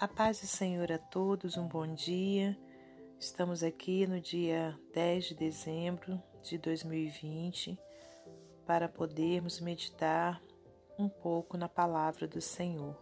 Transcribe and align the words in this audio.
A 0.00 0.08
paz 0.08 0.40
do 0.40 0.46
Senhor 0.46 0.90
a 0.90 0.96
todos, 0.96 1.58
um 1.58 1.68
bom 1.68 1.86
dia. 1.86 2.56
Estamos 3.18 3.62
aqui 3.62 4.06
no 4.06 4.18
dia 4.18 4.74
10 4.94 5.26
de 5.26 5.34
dezembro 5.34 6.22
de 6.42 6.56
2020 6.56 7.78
para 8.64 8.88
podermos 8.88 9.60
meditar 9.60 10.42
um 10.98 11.06
pouco 11.06 11.58
na 11.58 11.68
palavra 11.68 12.26
do 12.26 12.40
Senhor. 12.40 12.96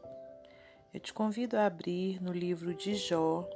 Eu 0.92 0.98
te 0.98 1.14
convido 1.14 1.56
a 1.56 1.66
abrir 1.66 2.20
no 2.20 2.32
livro 2.32 2.74
de 2.74 2.96
Jó. 2.96 3.48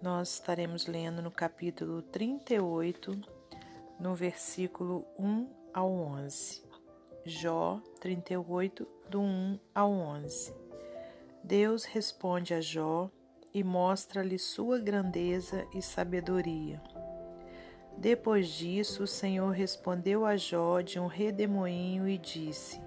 Nós 0.00 0.34
estaremos 0.34 0.86
lendo 0.86 1.20
no 1.20 1.32
capítulo 1.32 2.00
38, 2.00 3.10
no 3.98 4.14
versículo 4.14 5.04
1 5.18 5.50
ao 5.74 5.90
11. 5.90 6.62
Jó 7.24 7.82
38, 7.98 8.86
do 9.10 9.20
1 9.20 9.58
ao 9.74 9.90
11. 9.90 10.67
Deus 11.48 11.86
responde 11.86 12.52
a 12.52 12.60
Jó 12.60 13.08
e 13.54 13.64
mostra-lhe 13.64 14.38
sua 14.38 14.78
grandeza 14.78 15.66
e 15.74 15.80
sabedoria. 15.80 16.78
Depois 17.96 18.48
disso, 18.48 19.04
o 19.04 19.06
Senhor 19.06 19.48
respondeu 19.52 20.26
a 20.26 20.36
Jó 20.36 20.82
de 20.82 21.00
um 21.00 21.06
redemoinho 21.06 22.06
e 22.06 22.18
disse: 22.18 22.78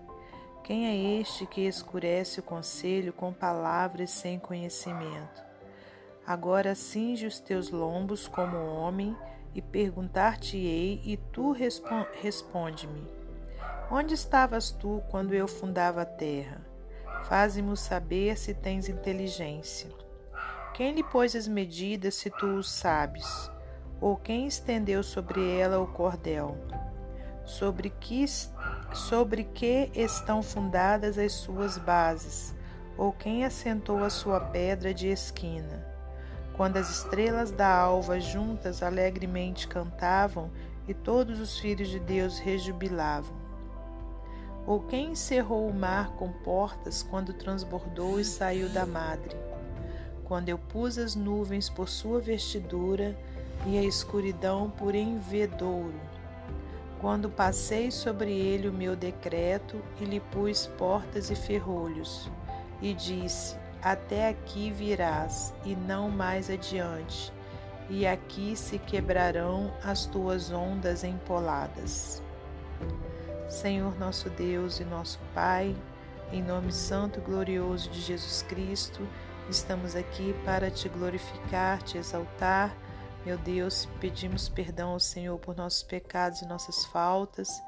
Quem 0.63 0.85
é 0.85 1.19
este 1.19 1.47
que 1.47 1.61
escurece 1.61 2.39
o 2.39 2.43
conselho 2.43 3.11
com 3.11 3.33
palavras 3.33 4.11
sem 4.11 4.37
conhecimento? 4.37 5.43
Agora 6.23 6.75
cinge 6.75 7.25
os 7.25 7.39
teus 7.39 7.71
lombos 7.71 8.27
como 8.27 8.57
homem 8.57 9.17
e 9.55 9.61
perguntar-te-ei, 9.61 11.01
e 11.03 11.17
tu 11.17 11.51
responde-me: 11.51 13.07
Onde 13.89 14.13
estavas 14.13 14.69
tu 14.69 15.01
quando 15.09 15.33
eu 15.33 15.47
fundava 15.47 16.03
a 16.03 16.05
terra? 16.05 16.70
Faze-mo 17.27 17.77
saber 17.77 18.37
se 18.37 18.53
tens 18.53 18.89
inteligência. 18.89 19.89
Quem 20.73 20.93
lhe 20.93 21.03
pôs 21.03 21.35
as 21.35 21.47
medidas, 21.47 22.15
se 22.15 22.29
tu 22.29 22.47
o 22.57 22.63
sabes? 22.63 23.51
Ou 23.99 24.17
quem 24.17 24.47
estendeu 24.47 25.03
sobre 25.03 25.47
ela 25.57 25.79
o 25.79 25.87
cordel? 25.87 26.57
Sobre 27.45 27.89
que, 27.89 28.25
sobre 28.93 29.43
que 29.43 29.91
estão 29.93 30.41
fundadas 30.41 31.17
as 31.17 31.33
suas 31.33 31.77
bases? 31.77 32.55
Ou 32.97 33.11
quem 33.11 33.45
assentou 33.45 34.03
a 34.03 34.09
sua 34.09 34.39
pedra 34.39 34.93
de 34.93 35.07
esquina? 35.07 35.85
Quando 36.53 36.77
as 36.77 36.89
estrelas 36.89 37.51
da 37.51 37.73
alva 37.73 38.19
juntas 38.19 38.83
alegremente 38.83 39.67
cantavam 39.67 40.51
e 40.87 40.93
todos 40.93 41.39
os 41.39 41.59
filhos 41.59 41.89
de 41.89 41.99
Deus 41.99 42.39
rejubilavam. 42.39 43.40
Ou 44.65 44.79
quem 44.79 45.11
encerrou 45.11 45.67
o 45.67 45.73
mar 45.73 46.11
com 46.11 46.31
portas 46.31 47.01
quando 47.01 47.33
transbordou 47.33 48.19
e 48.19 48.25
saiu 48.25 48.69
da 48.69 48.85
madre? 48.85 49.35
Quando 50.23 50.49
eu 50.49 50.57
pus 50.57 50.97
as 50.97 51.15
nuvens 51.15 51.69
por 51.69 51.89
sua 51.89 52.19
vestidura 52.19 53.17
e 53.65 53.77
a 53.77 53.83
escuridão 53.83 54.69
por 54.69 54.95
envedouro? 54.95 55.99
Quando 57.01 57.29
passei 57.29 57.89
sobre 57.89 58.31
ele 58.31 58.67
o 58.67 58.73
meu 58.73 58.95
decreto 58.95 59.81
e 59.99 60.05
lhe 60.05 60.19
pus 60.19 60.67
portas 60.67 61.31
e 61.31 61.35
ferrolhos, 61.35 62.29
e 62.79 62.93
disse: 62.93 63.57
Até 63.81 64.29
aqui 64.29 64.69
virás, 64.69 65.51
e 65.65 65.75
não 65.75 66.09
mais 66.09 66.47
adiante, 66.47 67.33
e 67.89 68.05
aqui 68.05 68.55
se 68.55 68.77
quebrarão 68.77 69.73
as 69.83 70.05
tuas 70.05 70.51
ondas 70.51 71.03
empoladas. 71.03 72.21
Senhor 73.51 73.99
nosso 73.99 74.29
Deus 74.29 74.79
e 74.79 74.85
nosso 74.85 75.19
Pai, 75.33 75.75
em 76.31 76.41
nome 76.41 76.71
santo 76.71 77.19
e 77.19 77.21
glorioso 77.21 77.89
de 77.89 77.99
Jesus 77.99 78.43
Cristo, 78.43 79.05
estamos 79.49 79.93
aqui 79.93 80.33
para 80.45 80.71
te 80.71 80.87
glorificar, 80.87 81.83
te 81.83 81.97
exaltar. 81.97 82.73
Meu 83.25 83.37
Deus, 83.37 83.89
pedimos 83.99 84.47
perdão 84.47 84.91
ao 84.91 85.01
Senhor 85.01 85.37
por 85.37 85.53
nossos 85.53 85.83
pecados 85.83 86.41
e 86.41 86.47
nossas 86.47 86.85
faltas. 86.85 87.61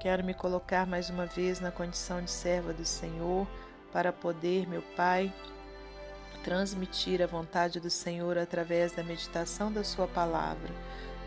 Quero 0.00 0.24
me 0.24 0.34
colocar 0.34 0.84
mais 0.84 1.08
uma 1.08 1.26
vez 1.26 1.60
na 1.60 1.70
condição 1.70 2.20
de 2.20 2.30
serva 2.30 2.72
do 2.72 2.84
Senhor 2.84 3.46
para 3.92 4.12
poder, 4.12 4.68
meu 4.68 4.82
Pai, 4.96 5.32
transmitir 6.42 7.22
a 7.22 7.26
vontade 7.26 7.78
do 7.78 7.88
Senhor 7.88 8.36
através 8.36 8.90
da 8.90 9.04
meditação 9.04 9.72
da 9.72 9.84
Sua 9.84 10.08
palavra. 10.08 10.72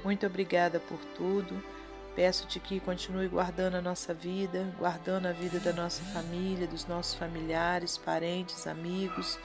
Muito 0.03 0.25
obrigada 0.27 0.77
por 0.77 0.99
tudo. 1.15 1.76
Peço-te 2.17 2.59
que 2.59 2.79
continue 2.79 3.27
guardando 3.27 3.75
a 3.75 3.81
nossa 3.81 4.11
vida, 4.11 4.73
guardando 4.79 5.27
a 5.27 5.31
vida 5.31 5.59
da 5.59 5.71
nossa 5.71 6.01
família, 6.05 6.65
dos 6.65 6.87
nossos 6.87 7.13
familiares, 7.13 7.95
parentes, 7.95 8.65
amigos. 8.65 9.37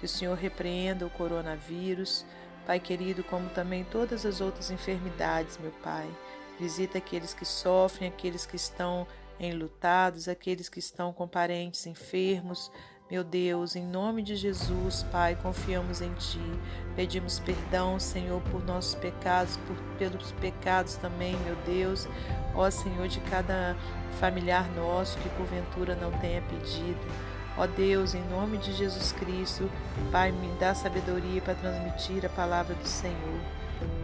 Que 0.00 0.06
o 0.06 0.08
Senhor 0.08 0.36
repreenda 0.36 1.06
o 1.06 1.10
coronavírus, 1.10 2.26
Pai 2.66 2.80
querido, 2.80 3.22
como 3.22 3.48
também 3.50 3.84
todas 3.84 4.26
as 4.26 4.40
outras 4.40 4.72
enfermidades, 4.72 5.56
meu 5.58 5.70
Pai. 5.84 6.10
Visita 6.58 6.98
aqueles 6.98 7.32
que 7.32 7.44
sofrem, 7.44 8.08
aqueles 8.08 8.44
que 8.44 8.56
estão 8.56 9.06
enlutados, 9.38 10.26
aqueles 10.26 10.68
que 10.68 10.80
estão 10.80 11.12
com 11.12 11.28
parentes 11.28 11.86
enfermos. 11.86 12.72
Meu 13.08 13.22
Deus, 13.22 13.76
em 13.76 13.86
nome 13.86 14.20
de 14.20 14.34
Jesus, 14.34 15.04
Pai, 15.12 15.38
confiamos 15.40 16.00
em 16.00 16.12
Ti. 16.14 16.40
Pedimos 16.96 17.38
perdão, 17.38 18.00
Senhor, 18.00 18.42
por 18.50 18.64
nossos 18.64 18.96
pecados, 18.96 19.56
por, 19.58 19.76
pelos 19.96 20.32
pecados 20.32 20.96
também, 20.96 21.36
meu 21.44 21.54
Deus. 21.64 22.08
Ó 22.52 22.68
Senhor, 22.68 23.06
de 23.06 23.20
cada 23.20 23.76
familiar 24.18 24.68
nosso 24.74 25.16
que 25.18 25.28
porventura 25.28 25.94
não 25.94 26.10
tenha 26.18 26.42
pedido. 26.42 26.98
Ó 27.56 27.64
Deus, 27.68 28.12
em 28.12 28.24
nome 28.24 28.58
de 28.58 28.72
Jesus 28.72 29.12
Cristo, 29.12 29.70
Pai, 30.10 30.32
me 30.32 30.48
dá 30.58 30.74
sabedoria 30.74 31.40
para 31.40 31.54
transmitir 31.54 32.26
a 32.26 32.28
palavra 32.28 32.74
do 32.74 32.88
Senhor. 32.88 33.40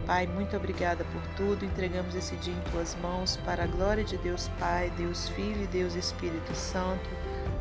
Pai, 0.07 0.27
muito 0.27 0.55
obrigada 0.55 1.03
por 1.03 1.21
tudo. 1.35 1.65
Entregamos 1.65 2.15
esse 2.15 2.37
dia 2.37 2.53
em 2.53 2.71
tuas 2.71 2.95
mãos 3.01 3.35
para 3.45 3.65
a 3.65 3.67
glória 3.67 4.03
de 4.05 4.17
Deus 4.17 4.47
Pai, 4.57 4.89
Deus 4.95 5.27
Filho 5.27 5.61
e 5.63 5.67
Deus 5.67 5.93
Espírito 5.93 6.55
Santo. 6.55 7.09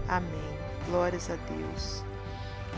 Amém. 0.07 0.52
Glórias 0.87 1.31
a 1.31 1.37
Deus. 1.37 2.03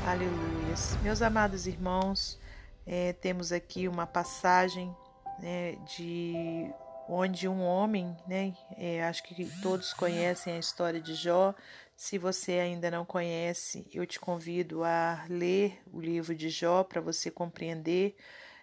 Aleluias. 0.07 0.97
Meus 1.03 1.23
amados 1.23 1.67
irmãos, 1.67 2.39
é, 2.87 3.13
temos 3.15 3.51
aqui 3.51 3.89
uma 3.89 4.07
passagem 4.07 4.95
né, 5.41 5.77
de 5.97 6.71
onde 7.09 7.49
um 7.49 7.63
homem, 7.63 8.15
né, 8.27 8.55
é, 8.77 9.03
acho 9.05 9.23
que 9.23 9.51
todos 9.63 9.93
conhecem 9.95 10.55
a 10.55 10.59
história 10.59 11.01
de 11.01 11.15
Jó. 11.15 11.55
Se 11.97 12.19
você 12.19 12.53
ainda 12.53 12.91
não 12.91 13.05
conhece, 13.05 13.87
eu 13.93 14.07
te 14.07 14.21
convido 14.21 14.85
a 14.85 15.25
ler 15.29 15.81
o 15.93 16.01
livro 16.01 16.35
de 16.35 16.51
Jó 16.51 16.85
para 16.85 17.01
você 17.01 17.31
compreender. 17.31 18.17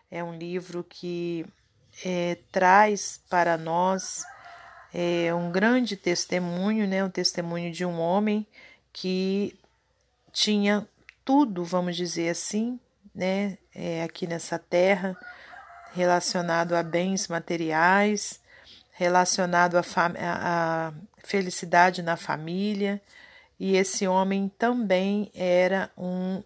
É 0.10 0.24
um 0.24 0.36
livro 0.38 0.84
que 0.84 1.46
é, 2.06 2.38
traz 2.52 3.22
para 3.30 3.58
nós 3.58 4.24
é, 4.94 5.34
um 5.34 5.52
grande 5.52 5.98
testemunho, 5.98 6.88
né, 6.88 7.04
um 7.04 7.10
testemunho 7.10 7.72
de 7.72 7.86
um 7.86 8.00
homem 8.00 8.46
que 8.94 9.58
tinha 10.32 10.88
tudo, 11.24 11.64
vamos 11.64 11.96
dizer 11.96 12.30
assim, 12.30 12.80
né, 13.14 13.58
é, 13.76 14.04
aqui 14.04 14.26
nessa 14.26 14.58
terra, 14.58 15.16
relacionado 15.94 16.76
a 16.76 16.84
bens 16.84 17.28
materiais, 17.28 18.40
relacionado 18.92 19.78
a, 19.78 19.84
a 20.20 20.94
felicidade 21.24 22.02
na 22.02 22.16
família, 22.16 23.02
e 23.60 23.76
esse 23.76 24.08
homem 24.08 24.52
também 24.58 25.32
era 25.36 25.90
um 25.98 26.42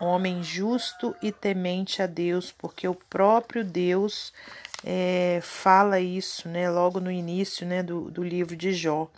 homem 0.00 0.42
justo 0.42 1.14
e 1.22 1.30
temente 1.30 2.02
a 2.02 2.06
Deus, 2.06 2.52
porque 2.52 2.86
o 2.88 2.94
próprio 2.94 3.64
Deus 3.64 4.32
é, 4.84 5.40
fala 5.42 6.00
isso, 6.00 6.48
né, 6.48 6.68
logo 6.68 7.00
no 7.00 7.10
início, 7.10 7.66
né, 7.66 7.82
do, 7.82 8.10
do 8.10 8.22
livro 8.22 8.56
de 8.56 8.72
Jó. 8.72 9.08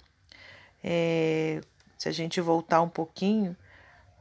É, 0.83 1.61
se 2.05 2.09
a 2.11 2.13
gente 2.13 2.39
voltar 2.39 2.83
um 2.83 2.89
pouquinho, 2.89 3.57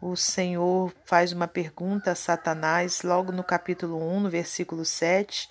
o 0.02 0.16
Senhor 0.16 0.94
faz 1.04 1.34
uma 1.34 1.50
pergunta 1.50 2.12
a 2.12 2.16
Satanás, 2.16 3.02
logo 3.02 3.34
no 3.34 3.44
capítulo 3.44 4.02
1, 4.10 4.22
no 4.22 4.30
versículo 4.30 4.86
7. 4.86 5.50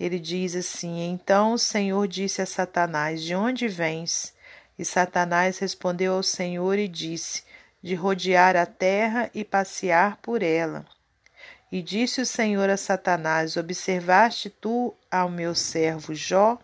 Ele 0.00 0.18
diz 0.18 0.56
assim: 0.56 1.10
Então 1.10 1.52
o 1.52 1.58
Senhor 1.58 2.08
disse 2.08 2.40
a 2.40 2.46
Satanás: 2.46 3.22
De 3.22 3.34
onde 3.34 3.68
vens? 3.68 4.32
E 4.78 4.84
Satanás 4.84 5.58
respondeu 5.58 6.14
ao 6.14 6.22
Senhor 6.22 6.78
e 6.78 6.88
disse: 6.88 7.42
De 7.82 7.94
rodear 7.94 8.56
a 8.56 8.64
terra 8.64 9.30
e 9.34 9.44
passear 9.44 10.16
por 10.22 10.42
ela. 10.42 10.86
E 11.70 11.82
disse 11.82 12.22
o 12.22 12.26
Senhor 12.26 12.70
a 12.70 12.78
Satanás: 12.78 13.58
Observaste 13.58 14.48
tu 14.48 14.94
ao 15.10 15.28
meu 15.28 15.54
servo 15.54 16.14
Jó? 16.14 16.58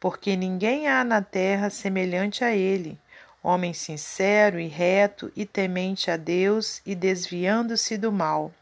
Porque 0.00 0.36
ninguém 0.36 0.88
há 0.88 1.04
na 1.04 1.20
terra 1.20 1.68
semelhante 1.68 2.42
a 2.42 2.56
ele 2.56 2.98
homem 3.42 3.72
sincero 3.72 4.58
e 4.58 4.66
reto 4.66 5.32
e 5.34 5.46
temente 5.46 6.10
a 6.10 6.16
Deus 6.16 6.80
e 6.84 6.94
desviando-se 6.94 7.96
do 7.96 8.12
mal. 8.12 8.52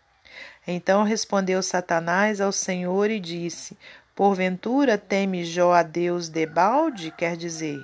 Então 0.67 1.03
respondeu 1.03 1.63
Satanás 1.63 2.41
ao 2.41 2.53
Senhor 2.53 3.11
e 3.11 3.21
disse: 3.21 3.77
Porventura 4.15 4.99
teme 4.99 5.45
Jó 5.45 5.73
a 5.73 5.83
Deus 5.83 6.29
debalde? 6.29 7.11
Quer 7.11 7.37
dizer, 7.37 7.81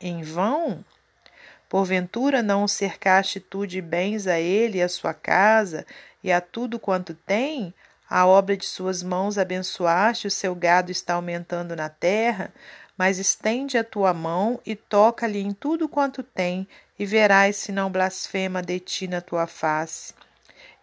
em 0.00 0.22
vão? 0.22 0.84
Porventura 1.68 2.42
não 2.42 2.68
cercaste 2.68 3.40
tu 3.40 3.66
de 3.66 3.80
bens 3.80 4.26
a 4.26 4.38
ele 4.38 4.78
e 4.78 4.82
a 4.82 4.88
sua 4.88 5.14
casa 5.14 5.86
e 6.22 6.30
a 6.30 6.40
tudo 6.40 6.78
quanto 6.78 7.14
tem? 7.14 7.74
A 8.08 8.26
obra 8.26 8.54
de 8.58 8.66
suas 8.66 9.02
mãos 9.02 9.38
abençoaste, 9.38 10.26
o 10.26 10.30
seu 10.30 10.54
gado 10.54 10.92
está 10.92 11.14
aumentando 11.14 11.74
na 11.74 11.88
terra, 11.88 12.52
mas 13.02 13.18
estende 13.18 13.76
a 13.76 13.82
tua 13.82 14.14
mão 14.14 14.60
e 14.64 14.76
toca-lhe 14.76 15.40
em 15.40 15.52
tudo 15.52 15.88
quanto 15.88 16.22
tem, 16.22 16.68
e 16.96 17.04
verás 17.04 17.56
se 17.56 17.72
não 17.72 17.90
blasfema 17.90 18.62
de 18.62 18.78
ti 18.78 19.08
na 19.08 19.20
tua 19.20 19.48
face. 19.48 20.14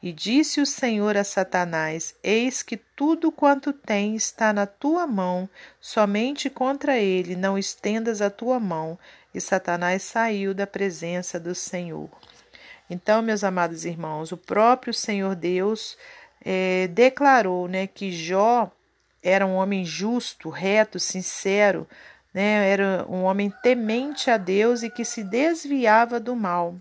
E 0.04 0.12
disse 0.12 0.60
o 0.60 0.66
Senhor 0.66 1.16
a 1.16 1.24
Satanás: 1.24 2.14
Eis 2.22 2.62
que 2.62 2.76
tudo 2.76 3.32
quanto 3.32 3.72
tem 3.72 4.18
está 4.18 4.52
na 4.52 4.66
tua 4.66 5.08
mão, 5.08 5.50
somente 5.80 6.50
contra 6.50 6.98
ele 6.98 7.38
não 7.38 7.58
estendas 7.58 8.22
a 8.22 8.30
tua 8.30 8.60
mão. 8.60 9.00
E 9.34 9.40
Satanás 9.40 10.04
saiu 10.04 10.54
da 10.54 10.68
presença 10.68 11.40
do 11.40 11.56
Senhor. 11.56 12.10
Então, 12.90 13.22
meus 13.22 13.46
amados 13.46 13.86
irmãos, 13.86 14.34
o 14.34 14.38
próprio 14.38 14.94
Senhor 14.94 15.36
Deus 15.36 15.98
é, 16.44 16.88
declarou 16.88 17.70
né, 17.70 17.88
que 17.88 18.12
Jó 18.12 18.70
era 19.24 19.46
um 19.46 19.56
homem 19.56 19.84
justo, 19.84 20.50
reto, 20.50 21.00
sincero, 21.00 21.88
né, 22.34 22.70
era 22.70 23.06
um 23.10 23.24
homem 23.24 23.54
temente 23.64 24.30
a 24.30 24.38
Deus 24.38 24.84
e 24.84 24.90
que 24.90 25.04
se 25.04 25.24
desviava 25.24 26.20
do 26.20 26.36
mal. 26.36 26.76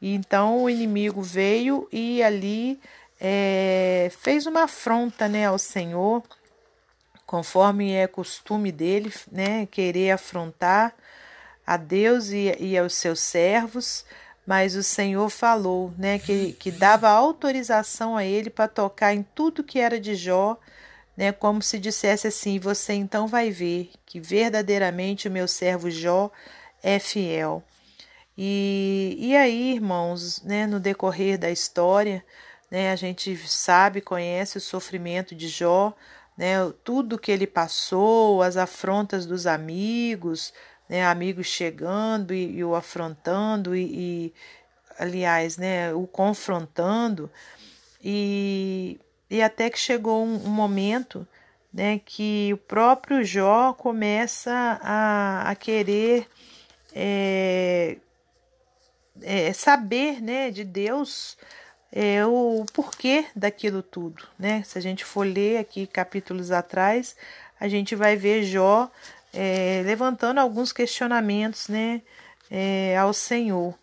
E 0.00 0.14
então 0.14 0.62
o 0.62 0.70
inimigo 0.70 1.22
veio 1.22 1.88
e 1.92 2.22
ali 2.22 2.80
é, 3.20 4.10
fez 4.20 4.46
uma 4.46 4.64
afronta 4.64 5.28
né, 5.28 5.46
ao 5.46 5.58
Senhor, 5.58 6.22
conforme 7.24 7.92
é 7.92 8.06
costume 8.06 8.70
dele, 8.70 9.12
né, 9.30 9.66
querer 9.66 10.10
afrontar 10.10 10.94
a 11.66 11.76
Deus 11.76 12.30
e, 12.30 12.54
e 12.60 12.76
aos 12.76 12.94
seus 12.94 13.20
servos 13.20 14.04
mas 14.46 14.76
o 14.76 14.82
Senhor 14.82 15.28
falou, 15.30 15.92
né, 15.96 16.18
que, 16.18 16.52
que 16.52 16.70
dava 16.70 17.08
autorização 17.08 18.16
a 18.16 18.24
ele 18.24 18.50
para 18.50 18.68
tocar 18.68 19.14
em 19.14 19.22
tudo 19.34 19.64
que 19.64 19.78
era 19.78 19.98
de 19.98 20.14
Jó, 20.14 20.58
né, 21.16 21.32
como 21.32 21.62
se 21.62 21.78
dissesse 21.78 22.26
assim: 22.26 22.58
Você 22.58 22.94
então 22.94 23.26
vai 23.26 23.50
ver 23.50 23.90
que 24.06 24.20
verdadeiramente 24.20 25.28
o 25.28 25.30
meu 25.30 25.46
servo 25.48 25.90
Jó 25.90 26.30
é 26.82 26.98
fiel. 26.98 27.62
E, 28.36 29.16
e 29.18 29.36
aí, 29.36 29.74
irmãos, 29.74 30.42
né, 30.42 30.66
no 30.66 30.80
decorrer 30.80 31.38
da 31.38 31.50
história, 31.50 32.24
né, 32.70 32.90
a 32.90 32.96
gente 32.96 33.36
sabe, 33.48 34.00
conhece 34.00 34.58
o 34.58 34.60
sofrimento 34.60 35.34
de 35.34 35.48
Jó, 35.48 35.94
né, 36.36 36.56
tudo 36.82 37.18
que 37.18 37.30
ele 37.30 37.46
passou, 37.46 38.42
as 38.42 38.56
afrontas 38.56 39.24
dos 39.24 39.46
amigos, 39.46 40.52
né, 40.88 41.06
amigos 41.06 41.46
chegando 41.46 42.34
e, 42.34 42.56
e 42.56 42.64
o 42.64 42.74
afrontando 42.74 43.74
e, 43.76 43.84
e, 43.84 44.34
aliás, 44.98 45.56
né, 45.56 45.94
o 45.94 46.06
confrontando 46.06 47.30
e, 48.02 48.98
e 49.34 49.42
até 49.42 49.68
que 49.68 49.78
chegou 49.80 50.24
um, 50.24 50.46
um 50.46 50.50
momento 50.50 51.26
né, 51.72 52.00
que 52.04 52.52
o 52.54 52.56
próprio 52.56 53.24
Jó 53.24 53.72
começa 53.72 54.78
a, 54.80 55.50
a 55.50 55.56
querer 55.56 56.28
é, 56.94 57.96
é, 59.20 59.52
saber 59.52 60.22
né, 60.22 60.52
de 60.52 60.62
Deus 60.62 61.36
é, 61.90 62.24
o 62.24 62.64
porquê 62.72 63.26
daquilo 63.34 63.82
tudo. 63.82 64.22
Né? 64.38 64.62
Se 64.62 64.78
a 64.78 64.80
gente 64.80 65.04
for 65.04 65.26
ler 65.26 65.58
aqui 65.58 65.84
capítulos 65.84 66.52
atrás, 66.52 67.16
a 67.58 67.66
gente 67.66 67.96
vai 67.96 68.14
ver 68.14 68.44
Jó 68.44 68.88
é, 69.32 69.82
levantando 69.84 70.38
alguns 70.38 70.72
questionamentos 70.72 71.66
né, 71.66 72.02
é, 72.48 72.96
ao 72.96 73.12
Senhor. 73.12 73.74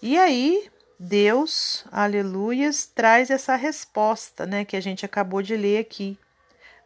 E 0.00 0.16
aí, 0.16 0.70
Deus, 1.04 1.84
aleluias, 1.90 2.86
traz 2.86 3.28
essa 3.28 3.56
resposta 3.56 4.46
né, 4.46 4.64
que 4.64 4.76
a 4.76 4.80
gente 4.80 5.04
acabou 5.04 5.42
de 5.42 5.56
ler 5.56 5.80
aqui, 5.80 6.16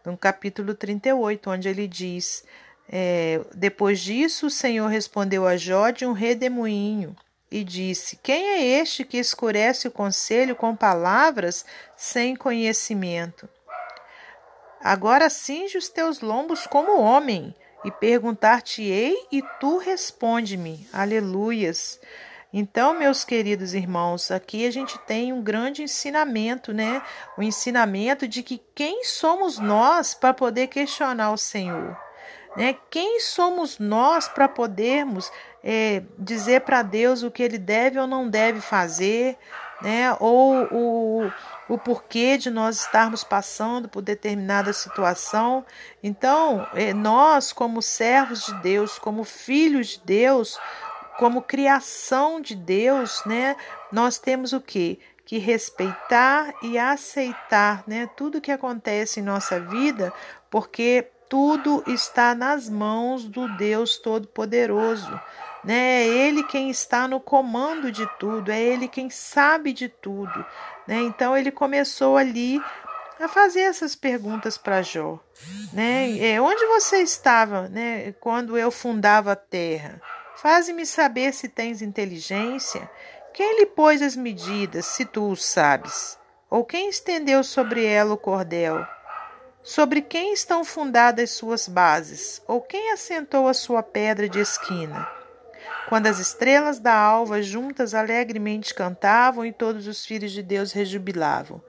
no 0.07 0.17
capítulo 0.17 0.75
38, 0.75 1.51
onde 1.51 1.69
ele 1.69 1.87
diz: 1.87 2.43
é, 2.89 3.43
Depois 3.55 4.01
disso, 4.01 4.47
o 4.47 4.51
Senhor 4.51 4.87
respondeu 4.87 5.47
a 5.47 5.59
Jó 5.59 5.91
de 5.91 6.07
um 6.07 6.13
redemoinho 6.13 7.15
e 7.51 7.63
disse: 7.63 8.17
Quem 8.23 8.43
é 8.43 8.65
este 8.81 9.05
que 9.05 9.19
escurece 9.19 9.87
o 9.87 9.93
conselho 9.93 10.57
com 10.57 10.75
palavras 10.75 11.67
sem 11.95 12.35
conhecimento? 12.35 13.47
Agora 14.83 15.29
cinge 15.29 15.77
os 15.77 15.91
teus 15.91 16.23
lombos 16.23 16.67
como 16.67 16.99
homem 17.03 17.55
e 17.85 17.91
perguntar-te-ei 17.91 19.15
e 19.31 19.43
tu 19.61 19.77
responde-me. 19.77 20.89
Aleluias. 20.91 22.01
Então, 22.53 22.99
meus 22.99 23.25
queridos 23.25 23.75
irmãos, 23.75 24.31
aqui 24.31 24.67
a 24.67 24.71
gente 24.71 24.99
tem 25.01 25.33
um 25.33 25.43
grande 25.43 25.83
ensinamento, 25.83 26.73
né? 26.73 27.03
O 27.37 27.43
ensinamento 27.43 28.27
de 28.27 28.43
que 28.43 28.63
quem 28.75 29.05
somos 29.05 29.59
nós 29.59 30.15
para 30.15 30.33
poder 30.33 30.69
questionar 30.69 31.33
o 31.33 31.37
Senhor, 31.37 31.97
né? 32.57 32.77
Quem 32.89 33.21
somos 33.21 33.79
nós 33.79 34.29
para 34.29 34.49
podermos 34.49 35.31
é, 35.63 36.03
dizer 36.19 36.61
para 36.61 36.83
Deus 36.83 37.23
o 37.23 37.31
que 37.31 37.43
Ele 37.43 37.59
deve 37.59 37.99
ou 37.99 38.07
não 38.07 38.29
deve 38.29 38.61
fazer, 38.61 39.37
né? 39.83 40.17
Ou 40.21 40.69
o, 40.71 41.33
o 41.69 41.79
porquê 41.79 42.39
de 42.39 42.49
nós 42.49 42.81
estarmos 42.81 43.25
passando 43.25 43.89
por 43.89 44.03
determinada 44.03 44.73
situação. 44.73 45.65
Então, 46.03 46.67
é, 46.75 46.95
nós, 46.95 47.53
como 47.53 47.83
servos 47.83 48.47
de 48.47 48.55
Deus, 48.63 48.99
como 48.99 49.25
filhos 49.25 49.89
de 49.89 50.01
Deus, 50.05 50.59
como 51.19 51.43
criação 51.43 52.41
de 52.41 52.55
Deus, 52.55 53.23
né? 53.27 53.57
Nós 53.91 54.19
temos 54.19 54.53
o 54.53 54.61
que? 54.61 54.99
Que 55.25 55.39
respeitar 55.39 56.55
e 56.63 56.79
aceitar, 56.79 57.83
né? 57.87 58.09
Tudo 58.17 58.41
que 58.41 58.53
acontece 58.53 59.21
em 59.21 59.25
nossa 59.25 59.59
vida, 59.59 60.13
porque 60.51 61.09
tudo 61.29 61.83
está 61.87 62.35
nas 62.35 62.69
mãos 62.69 63.25
do 63.25 63.49
Deus 63.57 63.99
Todo-Poderoso. 63.99 65.21
Né? 65.65 66.05
É 66.05 66.07
Ele 66.07 66.45
quem 66.45 66.71
está 66.71 67.09
no 67.09 67.19
comando 67.19 67.91
de 67.91 68.07
tudo, 68.19 68.51
é 68.53 68.61
Ele 68.61 68.87
quem 68.87 69.11
sabe 69.11 69.73
de 69.73 69.89
tudo. 69.89 70.47
Né? 70.87 71.01
Então 71.03 71.37
ele 71.37 71.51
começou 71.51 72.17
ali 72.17 72.63
a 73.19 73.29
fazer 73.29 73.63
essas 73.63 73.97
perguntas 73.97 74.57
para 74.57 74.83
Jó. 74.83 75.19
Né? 75.73 76.19
É, 76.19 76.41
onde 76.41 76.65
você 76.67 76.99
estava 76.99 77.69
né, 77.69 78.13
quando 78.21 78.57
eu 78.57 78.71
fundava 78.71 79.33
a 79.33 79.37
terra? 79.37 80.01
Faze-me 80.37 80.87
saber 80.87 81.33
se 81.33 81.49
tens 81.49 81.83
inteligência. 81.83 82.91
Quem 83.33 83.59
lhe 83.59 83.67
pôs 83.67 84.01
as 84.03 84.15
medidas, 84.15 84.87
se 84.87 85.05
tu 85.05 85.31
o 85.31 85.37
sabes? 85.37 86.19
Ou 86.49 86.65
quem 86.65 86.89
estendeu 86.89 87.43
sobre 87.43 87.85
ela 87.85 88.15
o 88.15 88.19
cordel? 88.19 88.87
Sobre 89.63 90.01
quem 90.01 90.33
estão 90.33 90.65
fundadas 90.65 91.31
suas 91.31 91.67
bases? 91.67 92.43
Ou 92.47 92.61
quem 92.61 92.93
assentou 92.93 93.49
a 93.49 93.55
sua 93.55 93.83
pedra 93.83 94.29
de 94.29 94.39
esquina? 94.39 95.17
quando 95.89 96.09
as 96.09 96.19
estrelas 96.19 96.79
da 96.79 96.95
alva 96.95 97.41
juntas 97.41 97.95
alegremente 97.95 98.75
cantavam 98.75 99.47
e 99.47 99.53
todos 99.53 99.87
os 99.87 100.05
filhos 100.05 100.33
de 100.33 100.43
Deus 100.43 100.73
rejubilavam? 100.73 101.63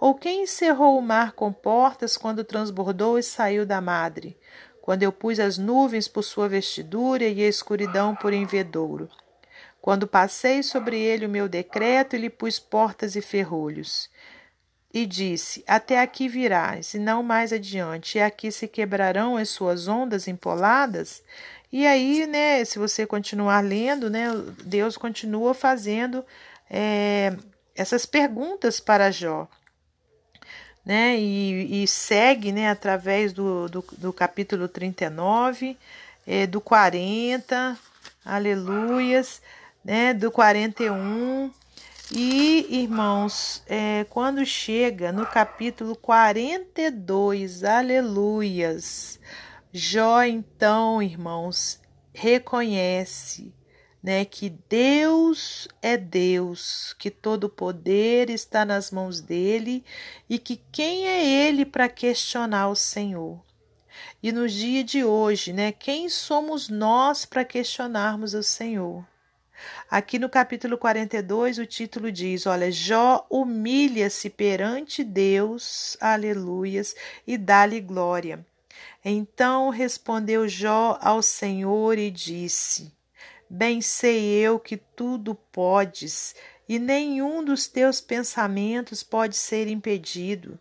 Ou 0.00 0.14
quem 0.14 0.42
encerrou 0.42 0.98
o 0.98 1.02
mar 1.02 1.32
com 1.32 1.52
portas 1.52 2.16
quando 2.16 2.44
transbordou 2.44 3.18
e 3.18 3.22
saiu 3.22 3.66
da 3.66 3.80
madre? 3.80 4.38
Quando 4.84 5.02
eu 5.02 5.10
pus 5.10 5.40
as 5.40 5.56
nuvens 5.56 6.06
por 6.06 6.22
sua 6.22 6.46
vestidura 6.46 7.24
e 7.24 7.42
a 7.42 7.48
escuridão 7.48 8.14
por 8.14 8.34
envedouro? 8.34 9.08
Quando 9.80 10.06
passei 10.06 10.62
sobre 10.62 11.00
ele 11.00 11.24
o 11.24 11.28
meu 11.30 11.48
decreto 11.48 12.14
e 12.14 12.18
lhe 12.18 12.28
pus 12.28 12.58
portas 12.58 13.16
e 13.16 13.22
ferrolhos? 13.22 14.10
E 14.92 15.06
disse: 15.06 15.64
Até 15.66 16.02
aqui 16.02 16.28
virás, 16.28 16.92
e 16.92 16.98
não 16.98 17.22
mais 17.22 17.50
adiante, 17.50 18.18
e 18.18 18.20
aqui 18.20 18.52
se 18.52 18.68
quebrarão 18.68 19.38
as 19.38 19.48
suas 19.48 19.88
ondas 19.88 20.28
empoladas? 20.28 21.22
E 21.72 21.86
aí, 21.86 22.26
né, 22.26 22.62
se 22.62 22.78
você 22.78 23.06
continuar 23.06 23.64
lendo, 23.64 24.10
né, 24.10 24.26
Deus 24.66 24.98
continua 24.98 25.54
fazendo 25.54 26.22
é, 26.68 27.34
essas 27.74 28.04
perguntas 28.04 28.80
para 28.80 29.10
Jó. 29.10 29.48
Né, 30.84 31.18
e, 31.18 31.82
e 31.82 31.88
segue 31.88 32.52
né, 32.52 32.68
através 32.68 33.32
do, 33.32 33.68
do, 33.70 33.84
do 33.96 34.12
capítulo 34.12 34.68
39, 34.68 35.78
é, 36.26 36.46
do 36.46 36.60
40, 36.60 37.78
aleluias, 38.22 39.40
né, 39.82 40.12
do 40.12 40.30
41. 40.30 41.50
E, 42.12 42.82
irmãos, 42.82 43.62
é, 43.66 44.04
quando 44.10 44.44
chega 44.44 45.10
no 45.10 45.24
capítulo 45.24 45.96
42, 45.96 47.64
aleluias, 47.64 49.18
Jó, 49.76 50.22
então, 50.22 51.02
irmãos, 51.02 51.80
reconhece 52.12 53.52
né, 54.04 54.22
que 54.22 54.50
Deus 54.68 55.66
é 55.80 55.96
Deus, 55.96 56.94
que 56.98 57.10
todo 57.10 57.48
poder 57.48 58.28
está 58.28 58.62
nas 58.62 58.90
mãos 58.90 59.18
dele 59.18 59.82
e 60.28 60.38
que 60.38 60.60
quem 60.70 61.08
é 61.08 61.24
ele 61.24 61.64
para 61.64 61.88
questionar 61.88 62.68
o 62.68 62.76
Senhor. 62.76 63.42
E 64.22 64.30
no 64.30 64.46
dia 64.46 64.84
de 64.84 65.02
hoje, 65.02 65.54
né, 65.54 65.72
quem 65.72 66.10
somos 66.10 66.68
nós 66.68 67.24
para 67.24 67.46
questionarmos 67.46 68.34
o 68.34 68.42
Senhor? 68.42 69.06
Aqui 69.90 70.18
no 70.18 70.28
capítulo 70.28 70.76
42, 70.76 71.56
o 71.56 71.64
título 71.64 72.12
diz: 72.12 72.44
Olha, 72.44 72.70
Jó 72.70 73.26
humilha-se 73.30 74.28
perante 74.28 75.02
Deus, 75.02 75.96
aleluias, 75.98 76.94
e 77.26 77.38
dá-lhe 77.38 77.80
glória. 77.80 78.44
Então 79.02 79.70
respondeu 79.70 80.46
Jó 80.46 80.98
ao 81.00 81.22
Senhor 81.22 81.96
e 81.96 82.10
disse: 82.10 82.92
Bem 83.48 83.80
sei 83.80 84.32
eu 84.32 84.58
que 84.58 84.76
tudo 84.76 85.34
podes, 85.34 86.34
e 86.68 86.78
nenhum 86.78 87.44
dos 87.44 87.66
teus 87.68 88.00
pensamentos 88.00 89.02
pode 89.02 89.36
ser 89.36 89.68
impedido. 89.68 90.58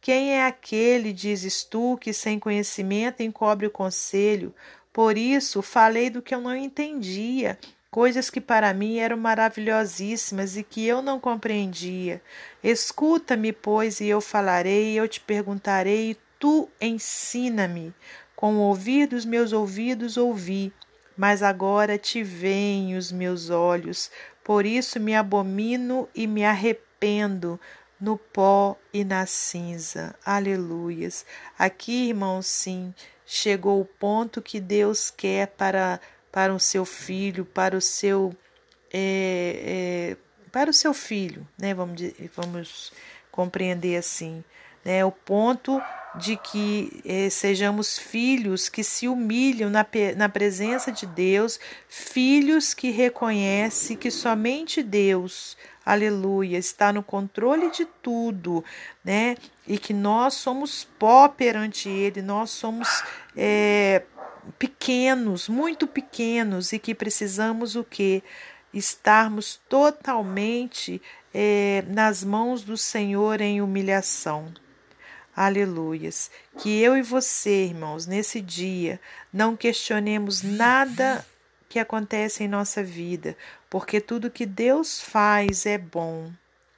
Quem 0.00 0.32
é 0.32 0.46
aquele, 0.46 1.12
dizes 1.12 1.62
tu, 1.62 1.96
que 2.00 2.12
sem 2.12 2.38
conhecimento 2.38 3.22
encobre 3.22 3.66
o 3.66 3.70
conselho? 3.70 4.54
Por 4.92 5.16
isso 5.16 5.62
falei 5.62 6.10
do 6.10 6.20
que 6.20 6.34
eu 6.34 6.40
não 6.40 6.56
entendia, 6.56 7.58
coisas 7.90 8.28
que 8.28 8.40
para 8.40 8.74
mim 8.74 8.98
eram 8.98 9.16
maravilhosíssimas 9.16 10.56
e 10.56 10.64
que 10.64 10.84
eu 10.84 11.02
não 11.02 11.20
compreendia. 11.20 12.20
Escuta-me, 12.64 13.52
pois, 13.52 14.00
e 14.00 14.08
eu 14.08 14.20
falarei, 14.20 14.94
e 14.94 14.96
eu 14.96 15.06
te 15.06 15.20
perguntarei, 15.20 16.10
e 16.10 16.16
tu 16.38 16.68
ensina-me. 16.80 17.94
Com 18.34 18.56
o 18.56 18.60
ouvir 18.62 19.06
dos 19.06 19.24
meus 19.24 19.52
ouvidos 19.52 20.16
ouvi, 20.16 20.72
mas 21.16 21.42
agora 21.42 21.98
te 21.98 22.22
veem 22.22 22.96
os 22.96 23.12
meus 23.12 23.50
olhos, 23.50 24.10
por 24.42 24.66
isso 24.66 24.98
me 24.98 25.14
abomino 25.14 26.08
e 26.14 26.26
me 26.26 26.44
arrependo 26.44 27.60
no 28.00 28.18
pó 28.18 28.76
e 28.92 29.04
na 29.04 29.26
cinza. 29.26 30.14
Aleluias. 30.24 31.24
Aqui, 31.56 32.08
irmãos, 32.08 32.46
sim, 32.46 32.92
chegou 33.24 33.80
o 33.80 33.84
ponto 33.84 34.42
que 34.42 34.58
Deus 34.58 35.10
quer 35.10 35.46
para, 35.48 36.00
para 36.32 36.52
o 36.52 36.58
seu 36.58 36.84
filho, 36.84 37.44
para 37.44 37.76
o 37.76 37.80
seu. 37.80 38.34
É, 38.92 40.16
é, 40.16 40.16
para 40.50 40.68
o 40.68 40.74
seu 40.74 40.92
filho, 40.92 41.46
né? 41.56 41.72
Vamos, 41.72 42.02
vamos 42.36 42.92
compreender 43.30 43.96
assim, 43.96 44.44
né? 44.84 45.04
O 45.04 45.12
ponto 45.12 45.80
de 46.14 46.36
que 46.36 47.00
eh, 47.06 47.30
sejamos 47.30 47.98
filhos 47.98 48.68
que 48.68 48.84
se 48.84 49.08
humilham 49.08 49.70
na, 49.70 49.86
na 50.16 50.28
presença 50.28 50.92
de 50.92 51.06
Deus, 51.06 51.58
filhos 51.88 52.74
que 52.74 52.90
reconhecem 52.90 53.96
que 53.96 54.10
somente 54.10 54.82
Deus, 54.82 55.56
aleluia, 55.84 56.58
está 56.58 56.92
no 56.92 57.02
controle 57.02 57.70
de 57.70 57.86
tudo, 58.02 58.62
né? 59.02 59.36
E 59.66 59.78
que 59.78 59.94
nós 59.94 60.34
somos 60.34 60.86
pó 60.98 61.28
perante 61.28 61.88
Ele, 61.88 62.20
nós 62.20 62.50
somos 62.50 63.02
é, 63.34 64.02
pequenos, 64.58 65.48
muito 65.48 65.86
pequenos, 65.86 66.72
e 66.72 66.78
que 66.78 66.94
precisamos 66.94 67.74
o 67.74 67.84
que? 67.84 68.22
Estarmos 68.74 69.60
totalmente 69.68 71.00
é, 71.32 71.84
nas 71.88 72.24
mãos 72.24 72.62
do 72.62 72.74
Senhor 72.74 73.40
em 73.42 73.60
humilhação. 73.60 74.50
Aleluias. 75.34 76.30
Que 76.58 76.80
eu 76.80 76.96
e 76.96 77.02
você, 77.02 77.64
irmãos, 77.64 78.06
nesse 78.06 78.40
dia, 78.40 79.00
não 79.32 79.56
questionemos 79.56 80.42
nada 80.42 81.24
que 81.68 81.78
acontece 81.78 82.44
em 82.44 82.48
nossa 82.48 82.84
vida, 82.84 83.34
porque 83.70 83.98
tudo 83.98 84.30
que 84.30 84.44
Deus 84.44 85.00
faz 85.00 85.64
é 85.64 85.78
bom. 85.78 86.30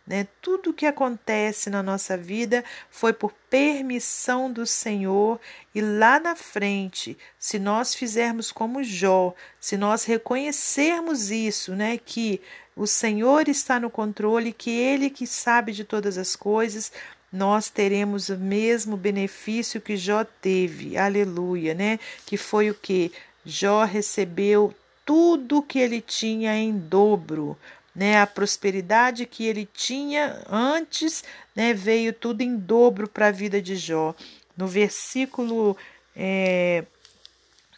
Né? 0.06 0.28
Tudo 0.40 0.72
que 0.72 0.86
acontece 0.86 1.68
na 1.68 1.82
nossa 1.82 2.16
vida 2.16 2.62
foi 2.90 3.12
por 3.12 3.32
permissão 3.50 4.52
do 4.52 4.66
Senhor, 4.66 5.40
e 5.74 5.80
lá 5.80 6.20
na 6.20 6.36
frente, 6.36 7.18
se 7.38 7.58
nós 7.58 7.94
fizermos 7.94 8.52
como 8.52 8.84
Jó, 8.84 9.34
se 9.58 9.76
nós 9.76 10.04
reconhecermos 10.04 11.30
isso, 11.30 11.74
né, 11.74 11.96
que 11.96 12.40
o 12.76 12.86
Senhor 12.86 13.48
está 13.48 13.80
no 13.80 13.88
controle, 13.88 14.52
que 14.52 14.70
Ele 14.70 15.08
que 15.08 15.26
sabe 15.26 15.72
de 15.72 15.84
todas 15.84 16.18
as 16.18 16.36
coisas, 16.36 16.92
nós 17.34 17.68
teremos 17.68 18.28
o 18.28 18.38
mesmo 18.38 18.96
benefício 18.96 19.80
que 19.80 19.96
Jó 19.96 20.24
teve, 20.24 20.96
aleluia, 20.96 21.74
né? 21.74 21.98
Que 22.24 22.36
foi 22.36 22.70
o 22.70 22.74
que? 22.74 23.10
Jó 23.44 23.82
recebeu 23.82 24.72
tudo 25.04 25.60
que 25.60 25.80
ele 25.80 26.00
tinha 26.00 26.56
em 26.56 26.78
dobro, 26.78 27.58
né? 27.92 28.20
A 28.20 28.26
prosperidade 28.26 29.26
que 29.26 29.44
ele 29.46 29.68
tinha 29.74 30.44
antes, 30.48 31.24
né? 31.56 31.74
Veio 31.74 32.12
tudo 32.12 32.42
em 32.42 32.56
dobro 32.56 33.08
para 33.08 33.26
a 33.26 33.32
vida 33.32 33.60
de 33.60 33.74
Jó. 33.74 34.14
No 34.56 34.68
versículo 34.68 35.76
é, 36.14 36.84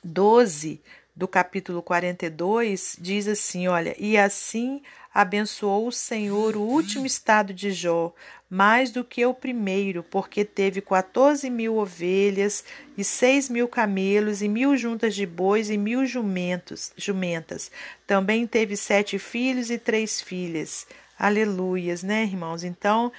12 0.04 0.78
do 1.16 1.26
capítulo 1.26 1.80
42, 1.80 2.96
diz 3.00 3.26
assim: 3.26 3.66
Olha, 3.66 3.96
e 3.98 4.18
assim 4.18 4.82
abençoou 5.14 5.88
o 5.88 5.92
Senhor 5.92 6.56
o 6.56 6.60
último 6.60 7.06
estado 7.06 7.54
de 7.54 7.70
Jó, 7.70 8.12
mais 8.50 8.90
do 8.90 9.02
que 9.02 9.24
o 9.24 9.32
primeiro, 9.32 10.02
porque 10.02 10.44
teve 10.44 10.82
quatorze 10.82 11.48
mil 11.48 11.78
ovelhas 11.78 12.62
e 12.98 13.02
seis 13.02 13.48
mil 13.48 13.66
camelos 13.66 14.42
e 14.42 14.48
mil 14.48 14.76
juntas 14.76 15.14
de 15.14 15.24
bois 15.24 15.70
e 15.70 15.78
mil 15.78 16.04
jumentos, 16.04 16.92
jumentas. 16.98 17.70
Também 18.06 18.46
teve 18.46 18.76
sete 18.76 19.18
filhos 19.18 19.70
e 19.70 19.78
três 19.78 20.20
filhas. 20.20 20.86
Aleluias, 21.18 22.02
né, 22.02 22.24
irmãos? 22.24 22.62
Então, 22.62 23.10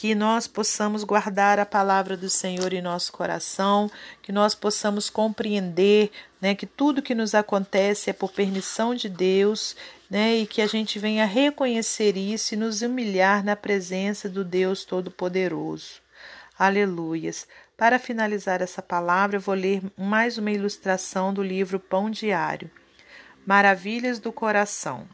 que 0.00 0.14
nós 0.14 0.46
possamos 0.46 1.04
guardar 1.04 1.58
a 1.58 1.66
palavra 1.66 2.16
do 2.16 2.30
Senhor 2.30 2.72
em 2.72 2.80
nosso 2.80 3.12
coração, 3.12 3.90
que 4.22 4.32
nós 4.32 4.54
possamos 4.54 5.10
compreender 5.10 6.10
né, 6.40 6.54
que 6.54 6.64
tudo 6.64 7.02
que 7.02 7.14
nos 7.14 7.34
acontece 7.34 8.08
é 8.08 8.14
por 8.14 8.32
permissão 8.32 8.94
de 8.94 9.10
Deus 9.10 9.76
né, 10.08 10.36
e 10.36 10.46
que 10.46 10.62
a 10.62 10.66
gente 10.66 10.98
venha 10.98 11.26
reconhecer 11.26 12.16
isso 12.16 12.54
e 12.54 12.56
nos 12.56 12.80
humilhar 12.80 13.44
na 13.44 13.54
presença 13.54 14.26
do 14.26 14.42
Deus 14.42 14.86
Todo-Poderoso. 14.86 16.00
Aleluias. 16.58 17.46
Para 17.76 17.98
finalizar 17.98 18.62
essa 18.62 18.80
palavra, 18.80 19.36
eu 19.36 19.40
vou 19.42 19.54
ler 19.54 19.82
mais 19.98 20.38
uma 20.38 20.50
ilustração 20.50 21.30
do 21.34 21.42
livro 21.42 21.78
Pão 21.78 22.08
Diário. 22.08 22.70
Maravilhas 23.44 24.18
do 24.18 24.32
Coração. 24.32 25.06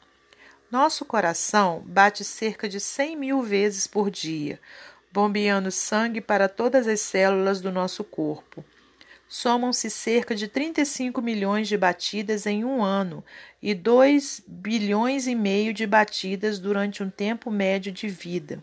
Nosso 0.71 1.05
coração 1.05 1.85
bate 1.87 2.25
cerca 2.25 2.69
de 2.69 2.81
100 2.81 3.17
mil 3.17 3.41
vezes 3.41 3.87
por 3.87 4.11
dia, 4.11 4.59
bombeando 5.13 5.71
sangue 5.71 6.21
para 6.21 6.49
todas 6.49 6.89
as 6.89 7.01
células 7.01 7.61
do 7.61 7.71
nosso 7.71 8.03
corpo. 8.03 8.65
Somam-se 9.29 9.89
cerca 9.89 10.35
de 10.35 10.49
35 10.49 11.23
milhões 11.23 11.69
de 11.69 11.77
batidas 11.77 12.47
em 12.47 12.65
um 12.65 12.83
ano 12.83 13.25
e 13.63 13.75
2 13.75 14.43
bilhões 14.45 15.29
e 15.29 15.37
meio 15.37 15.73
de 15.73 15.87
batidas 15.87 16.59
durante 16.59 17.01
um 17.01 17.11
tempo 17.11 17.49
médio 17.49 17.93
de 17.93 18.09
vida. 18.09 18.61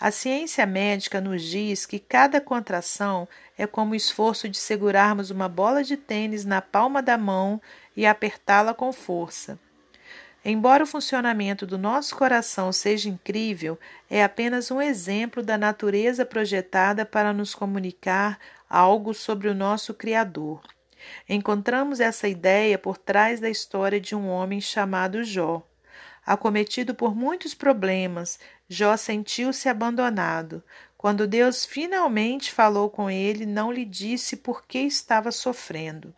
A 0.00 0.10
ciência 0.10 0.66
médica 0.66 1.20
nos 1.20 1.42
diz 1.42 1.86
que 1.86 2.00
cada 2.00 2.40
contração 2.40 3.28
é 3.56 3.64
como 3.64 3.92
o 3.92 3.96
esforço 3.96 4.48
de 4.48 4.58
segurarmos 4.58 5.30
uma 5.30 5.48
bola 5.48 5.84
de 5.84 5.96
tênis 5.96 6.44
na 6.44 6.60
palma 6.60 7.00
da 7.00 7.16
mão 7.16 7.62
e 7.96 8.04
apertá-la 8.06 8.74
com 8.74 8.92
força. 8.92 9.56
Embora 10.44 10.84
o 10.84 10.86
funcionamento 10.86 11.66
do 11.66 11.76
nosso 11.76 12.16
coração 12.16 12.72
seja 12.72 13.08
incrível, 13.08 13.78
é 14.08 14.22
apenas 14.22 14.70
um 14.70 14.80
exemplo 14.80 15.42
da 15.42 15.58
natureza 15.58 16.24
projetada 16.24 17.04
para 17.04 17.32
nos 17.32 17.54
comunicar 17.54 18.38
algo 18.70 19.12
sobre 19.12 19.48
o 19.48 19.54
nosso 19.54 19.92
Criador. 19.92 20.62
Encontramos 21.28 22.00
essa 22.00 22.28
ideia 22.28 22.78
por 22.78 22.96
trás 22.96 23.40
da 23.40 23.50
história 23.50 24.00
de 24.00 24.14
um 24.14 24.28
homem 24.28 24.60
chamado 24.60 25.24
Jó. 25.24 25.62
Acometido 26.24 26.94
por 26.94 27.14
muitos 27.14 27.54
problemas, 27.54 28.38
Jó 28.68 28.96
sentiu-se 28.96 29.68
abandonado. 29.68 30.62
Quando 30.96 31.26
Deus 31.26 31.64
finalmente 31.64 32.52
falou 32.52 32.90
com 32.90 33.10
ele, 33.10 33.46
não 33.46 33.72
lhe 33.72 33.84
disse 33.84 34.36
por 34.36 34.66
que 34.66 34.80
estava 34.80 35.30
sofrendo. 35.32 36.14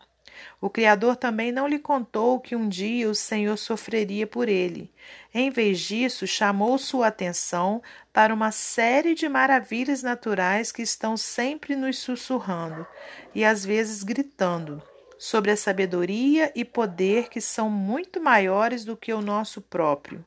O 0.61 0.69
Criador 0.69 1.17
também 1.17 1.51
não 1.53 1.67
lhe 1.67 1.79
contou 1.79 2.41
que 2.41 2.55
um 2.55 2.69
dia 2.69 3.09
o 3.09 3.15
Senhor 3.15 3.57
sofreria 3.57 4.27
por 4.27 4.49
ele. 4.49 4.91
Em 5.33 5.51
vez 5.51 5.81
disso, 5.81 6.27
chamou 6.27 6.77
sua 6.79 7.09
atenção 7.09 7.83
para 8.13 8.35
uma 8.35 8.51
série 8.51 9.15
de 9.15 9.29
maravilhas 9.29 10.03
naturais 10.03 10.73
que 10.73 10.83
estão 10.83 11.17
sempre 11.17 11.77
nos 11.77 11.99
sussurrando 11.99 12.87
e 13.35 13.45
às 13.45 13.65
vezes 13.65 14.03
gritando 14.03 14.83
sobre 15.19 15.51
a 15.51 15.57
sabedoria 15.57 16.51
e 16.55 16.65
poder 16.65 17.29
que 17.29 17.41
são 17.41 17.69
muito 17.69 18.21
maiores 18.21 18.85
do 18.85 18.97
que 18.97 19.13
o 19.13 19.21
nosso 19.21 19.61
próprio. 19.61 20.25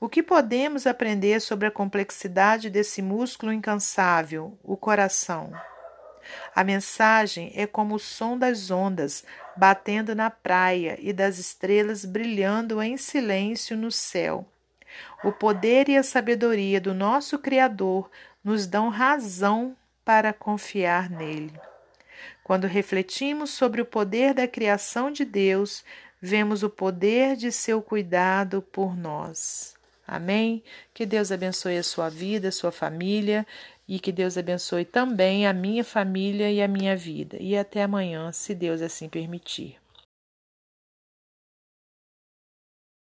O 0.00 0.08
que 0.08 0.22
podemos 0.22 0.86
aprender 0.86 1.40
sobre 1.40 1.68
a 1.68 1.70
complexidade 1.70 2.70
desse 2.70 3.00
músculo 3.02 3.52
incansável, 3.52 4.58
o 4.62 4.76
coração? 4.76 5.52
A 6.54 6.64
mensagem 6.64 7.52
é 7.54 7.66
como 7.66 7.94
o 7.94 7.98
som 7.98 8.36
das 8.38 8.70
ondas 8.70 9.24
batendo 9.56 10.14
na 10.14 10.30
praia 10.30 10.98
e 11.00 11.12
das 11.12 11.38
estrelas 11.38 12.04
brilhando 12.04 12.82
em 12.82 12.96
silêncio 12.96 13.76
no 13.76 13.90
céu. 13.90 14.46
O 15.22 15.32
poder 15.32 15.88
e 15.88 15.96
a 15.96 16.02
sabedoria 16.02 16.80
do 16.80 16.94
nosso 16.94 17.38
Criador 17.38 18.10
nos 18.42 18.66
dão 18.66 18.88
razão 18.88 19.76
para 20.04 20.32
confiar 20.32 21.10
nele. 21.10 21.52
Quando 22.44 22.66
refletimos 22.66 23.50
sobre 23.50 23.80
o 23.80 23.84
poder 23.84 24.32
da 24.32 24.46
criação 24.46 25.10
de 25.10 25.24
Deus, 25.24 25.84
vemos 26.20 26.62
o 26.62 26.70
poder 26.70 27.36
de 27.36 27.50
seu 27.50 27.82
cuidado 27.82 28.62
por 28.62 28.96
nós. 28.96 29.74
Amém? 30.06 30.62
Que 30.94 31.04
Deus 31.04 31.32
abençoe 31.32 31.76
a 31.76 31.82
sua 31.82 32.08
vida, 32.08 32.48
a 32.48 32.52
sua 32.52 32.70
família 32.70 33.44
e 33.88 33.98
que 33.98 34.10
Deus 34.10 34.36
abençoe 34.36 34.84
também 34.84 35.46
a 35.46 35.52
minha 35.52 35.84
família 35.84 36.50
e 36.50 36.60
a 36.60 36.68
minha 36.68 36.96
vida. 36.96 37.36
E 37.40 37.56
até 37.56 37.82
amanhã, 37.82 38.32
se 38.32 38.54
Deus 38.54 38.82
assim 38.82 39.08
permitir. 39.08 39.76